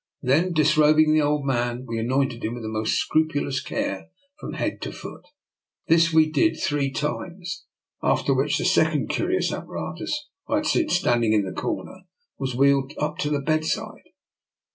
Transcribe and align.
Then, 0.23 0.51
disrobing 0.53 1.13
the 1.13 1.21
old 1.21 1.45
man, 1.45 1.85
we 1.87 1.99
anointed 1.99 2.43
him 2.43 2.55
with 2.55 2.63
the 2.63 2.69
most 2.69 2.95
scrupulous 2.97 3.61
care 3.61 4.09
from 4.39 4.53
head 4.53 4.81
to 4.81 4.91
foot. 4.91 5.27
This 5.89 6.11
we 6.11 6.27
did 6.27 6.57
three 6.59 6.89
times, 6.89 7.65
after 8.01 8.33
which 8.33 8.57
the 8.57 8.65
second 8.65 9.11
curious 9.11 9.53
apparatus 9.53 10.27
I 10.49 10.55
had 10.55 10.65
seen 10.65 10.89
standing 10.89 11.33
in 11.33 11.43
the 11.45 11.51
corner 11.53 12.05
was 12.39 12.55
wheeled 12.55 12.93
up 12.97 13.19
to 13.19 13.29
the 13.29 13.41
bedside. 13.41 14.09